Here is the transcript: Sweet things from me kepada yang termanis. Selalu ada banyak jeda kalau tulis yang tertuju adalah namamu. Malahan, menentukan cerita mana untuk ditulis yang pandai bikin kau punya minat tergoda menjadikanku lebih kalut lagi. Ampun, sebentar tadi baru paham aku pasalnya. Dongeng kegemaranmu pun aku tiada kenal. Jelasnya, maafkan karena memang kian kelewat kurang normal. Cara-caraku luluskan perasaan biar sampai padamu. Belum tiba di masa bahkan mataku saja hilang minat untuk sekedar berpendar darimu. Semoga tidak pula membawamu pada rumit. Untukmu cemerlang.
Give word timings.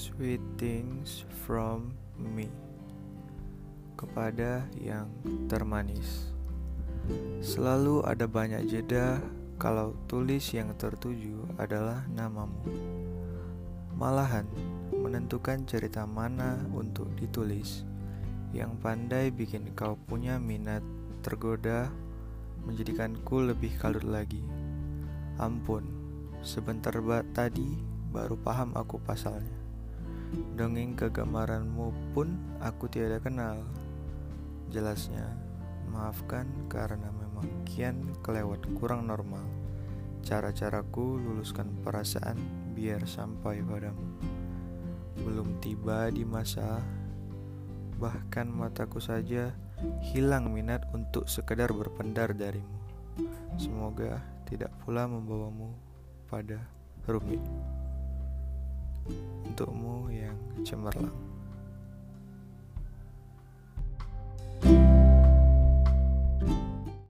Sweet 0.00 0.40
things 0.56 1.28
from 1.44 1.92
me 2.16 2.48
kepada 4.00 4.64
yang 4.80 5.12
termanis. 5.44 6.32
Selalu 7.44 8.00
ada 8.08 8.24
banyak 8.24 8.64
jeda 8.64 9.20
kalau 9.60 9.92
tulis 10.08 10.56
yang 10.56 10.72
tertuju 10.80 11.44
adalah 11.60 12.08
namamu. 12.16 12.64
Malahan, 13.92 14.48
menentukan 14.96 15.68
cerita 15.68 16.08
mana 16.08 16.56
untuk 16.72 17.12
ditulis 17.20 17.84
yang 18.56 18.80
pandai 18.80 19.28
bikin 19.28 19.68
kau 19.76 20.00
punya 20.08 20.40
minat 20.40 20.80
tergoda 21.20 21.92
menjadikanku 22.64 23.52
lebih 23.52 23.76
kalut 23.76 24.08
lagi. 24.08 24.40
Ampun, 25.36 25.84
sebentar 26.40 26.96
tadi 27.36 27.76
baru 28.08 28.40
paham 28.40 28.72
aku 28.72 28.96
pasalnya. 29.04 29.69
Dongeng 30.30 30.94
kegemaranmu 30.94 32.14
pun 32.14 32.38
aku 32.62 32.86
tiada 32.86 33.18
kenal. 33.18 33.58
Jelasnya, 34.70 35.26
maafkan 35.90 36.46
karena 36.70 37.10
memang 37.10 37.46
kian 37.66 37.98
kelewat 38.22 38.62
kurang 38.78 39.10
normal. 39.10 39.42
Cara-caraku 40.22 41.18
luluskan 41.18 41.66
perasaan 41.82 42.38
biar 42.78 43.02
sampai 43.10 43.58
padamu. 43.66 44.06
Belum 45.20 45.58
tiba 45.58 46.06
di 46.14 46.22
masa 46.22 46.78
bahkan 48.00 48.48
mataku 48.48 48.96
saja 49.02 49.52
hilang 50.00 50.48
minat 50.54 50.86
untuk 50.96 51.28
sekedar 51.28 51.68
berpendar 51.74 52.32
darimu. 52.32 52.80
Semoga 53.60 54.24
tidak 54.48 54.72
pula 54.80 55.04
membawamu 55.04 55.76
pada 56.30 56.64
rumit. 57.04 57.42
Untukmu 59.44 59.99
cemerlang. 60.64 61.29